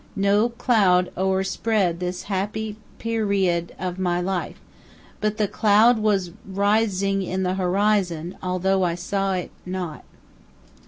[0.15, 4.59] No cloud o'er spread this happy pe ri od of my life.
[5.19, 10.03] But the cloud was ri sing in the horizon although I saw it not.